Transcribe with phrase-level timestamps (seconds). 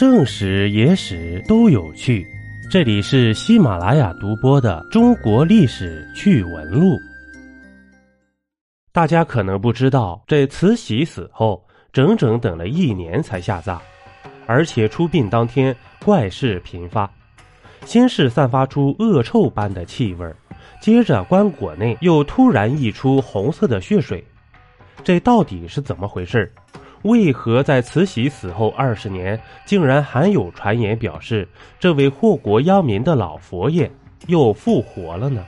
[0.00, 2.26] 正史、野史都有趣，
[2.70, 6.86] 这里是喜马拉雅独播的《中国历史趣闻录》。
[8.92, 13.78] 大家可能不知道，这慈禧死后，整整等了一年才下葬，
[14.46, 17.12] 而且出殡当天怪事频发，
[17.84, 20.26] 先是散发出恶臭般的气味，
[20.80, 24.24] 接着棺椁内又突然溢出红色的血水，
[25.04, 26.50] 这到底是怎么回事？
[27.02, 33.90] 为何在慈禧死后二十年，竟然还有传言表示这位祸国殃民的老佛爷
[34.26, 35.42] 又复活了呢？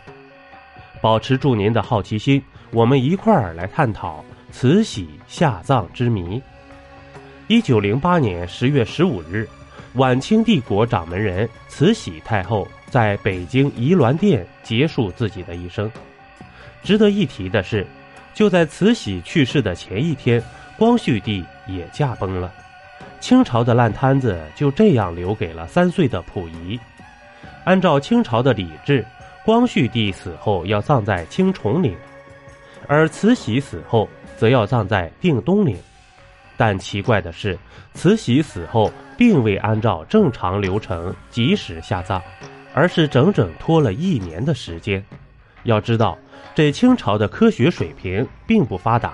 [1.02, 6.40] 保持住您的好奇心，我们一块儿来探讨慈禧下葬之谜。
[7.48, 9.46] 一九零八年十月十五日，
[9.94, 15.90] 晚清帝国掌门人慈禧太后在北京怡銮殿结束自己的一生。
[16.82, 17.86] 值得一提的是，
[18.32, 20.42] 就在慈禧去世的前一天。
[20.82, 22.52] 光绪帝也驾崩了，
[23.20, 26.76] 清朝的烂摊子就这样留给了三岁的溥仪。
[27.62, 29.06] 按照清朝的礼制，
[29.44, 31.96] 光绪帝死后要葬在清崇陵，
[32.88, 35.78] 而慈禧死后则要葬在定东陵。
[36.56, 37.56] 但奇怪的是，
[37.94, 42.20] 慈禧死后并未按照正常流程及时下葬，
[42.74, 45.00] 而是整整拖了一年的时间。
[45.62, 46.18] 要知道，
[46.56, 49.12] 这清朝的科学水平并不发达。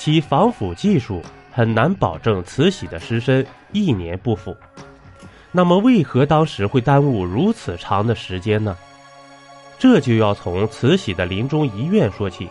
[0.00, 1.20] 其防腐技术
[1.52, 4.56] 很难保证慈禧的尸身一年不腐，
[5.52, 8.74] 那么为何当时会耽误如此长的时间呢？
[9.78, 12.48] 这就要从慈禧的临终遗愿说起。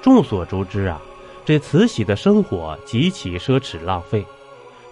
[0.00, 1.02] 众所周知啊，
[1.44, 4.24] 这慈禧的生活极其奢侈浪费，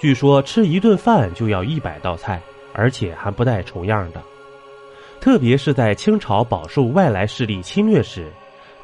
[0.00, 4.20] 据说吃一顿饭就要一百道菜，而且还不带重样的。
[5.20, 8.28] 特别是在清朝饱受外来势力侵略时。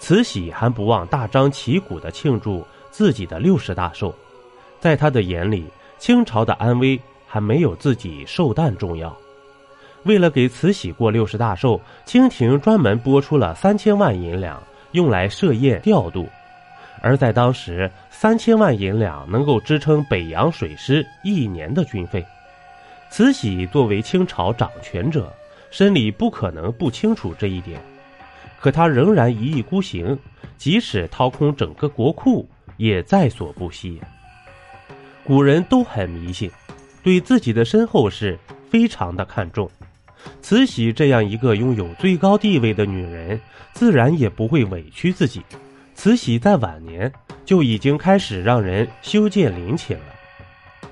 [0.01, 4.13] 慈禧还不忘大张旗鼓地庆祝自己的六十大寿，
[4.81, 5.67] 在他的眼里，
[5.99, 6.99] 清朝的安危
[7.29, 9.15] 还没有自己寿诞重要。
[10.05, 14.61] 为了给慈禧过六十大寿，清廷专门拨出了三千万银两
[14.93, 16.27] 用来设宴调度，
[17.03, 22.25] 而在当时，三千万银两能够支撑北洋水师一年的军费。
[23.11, 25.31] 慈禧作为清朝掌权者，
[25.71, 27.79] 心里不可能不清楚这一点。
[28.61, 30.19] 可他仍然一意孤行，
[30.59, 34.01] 即使掏空整个国库也在所不惜。
[35.25, 36.51] 古人都很迷信，
[37.03, 38.39] 对自己的身后事
[38.69, 39.71] 非常的看重。
[40.43, 43.41] 慈禧这样一个拥有最高地位的女人，
[43.73, 45.43] 自然也不会委屈自己。
[45.95, 47.11] 慈禧在晚年
[47.45, 50.15] 就已经开始让人修建陵寝了，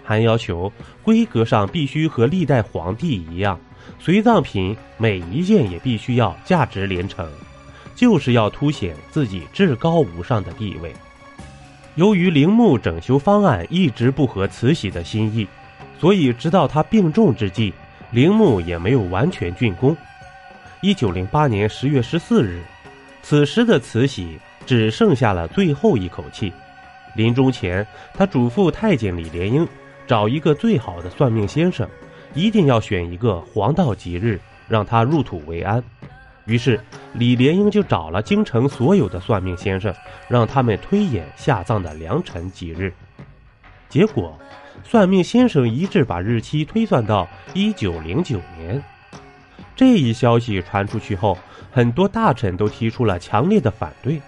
[0.02, 3.60] 还要求规格上必须和历代皇帝一样，
[3.98, 7.30] 随葬品每一件也必须要价值连城。
[7.98, 10.94] 就是要凸显自己至高无上的地位。
[11.96, 15.48] 由于陵墓整修方案一直不合慈禧的心意，
[15.98, 17.74] 所以直到她病重之际，
[18.12, 19.96] 陵墓也没有完全竣工。
[20.80, 22.62] 一九零八年十月十四日，
[23.20, 26.52] 此时的慈禧只剩下了最后一口气。
[27.16, 29.66] 临终前，她嘱咐太监李莲英，
[30.06, 31.88] 找一个最好的算命先生，
[32.32, 35.82] 一定要选一个黄道吉日，让他入土为安。
[36.48, 36.80] 于是，
[37.12, 39.94] 李莲英就找了京城所有的算命先生，
[40.28, 42.90] 让他们推演下葬的良辰吉日。
[43.90, 44.34] 结果，
[44.82, 48.82] 算命先生一致把日期推算到一九零九年。
[49.76, 51.36] 这一消息传出去后，
[51.70, 54.18] 很多大臣都提出了强烈的反对。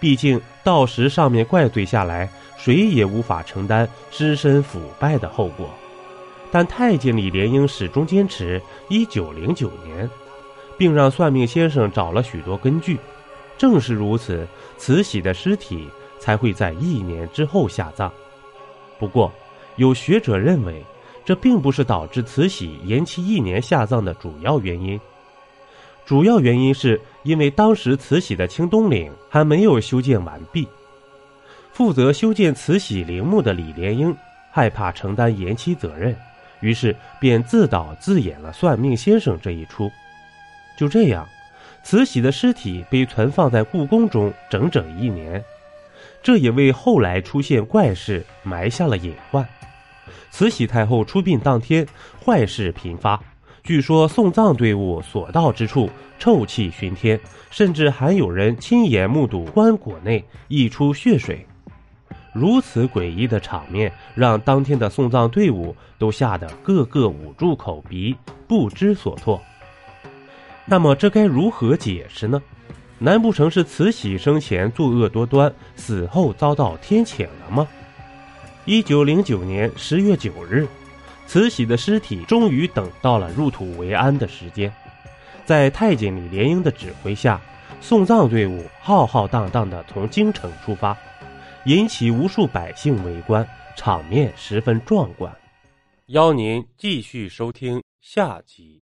[0.00, 2.28] 毕竟，到时上面怪罪下来，
[2.58, 5.70] 谁也无法承担尸身腐败的后果。
[6.50, 10.10] 但太监李莲英始终坚持一九零九年。
[10.82, 12.98] 并让算命先生找了许多根据，
[13.56, 14.44] 正是如此，
[14.76, 15.88] 慈禧的尸体
[16.18, 18.12] 才会在一年之后下葬。
[18.98, 19.32] 不过，
[19.76, 20.82] 有学者认为，
[21.24, 25.00] 这并不是导致慈禧延期一年下葬的主要原因。
[26.04, 30.66] 主要原因是因为当时慈禧的清东陵还没有修建完毕，
[31.72, 34.12] 负责修建慈禧陵墓的李莲英
[34.50, 36.12] 害怕承担延期责任，
[36.58, 39.88] 于是便自导自演了算命先生这一出。
[40.76, 41.28] 就这样，
[41.82, 45.42] 慈禧的尸体被存放在故宫中整整一年，
[46.22, 49.46] 这也为后来出现怪事埋下了隐患。
[50.30, 51.86] 慈禧太后出殡当天，
[52.24, 53.20] 坏事频发，
[53.62, 57.20] 据说送葬队伍所到之处臭气熏天，
[57.50, 61.46] 甚至还有人亲眼目睹棺椁内溢出血水。
[62.32, 68.16] 如此诡异的场面，让当天的送葬队伍都吓得个个捂住口鼻，
[68.48, 69.40] 不知所措。
[70.64, 72.40] 那么这该如何解释呢？
[72.98, 77.66] 难不成是慈禧生前作恶多端，死后遭到天谴了吗？
[78.64, 80.68] 一九零九年十月九日，
[81.26, 84.72] 慈禧的尸体终于等到了入土为安的时间，
[85.44, 87.40] 在太监李莲英的指挥下，
[87.80, 90.96] 送葬队伍浩浩荡荡地从京城出发，
[91.64, 93.44] 引起无数百姓围观，
[93.74, 95.34] 场面十分壮观。
[96.06, 98.82] 邀您继续收听下集。